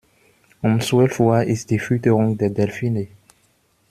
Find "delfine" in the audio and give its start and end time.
2.49-3.09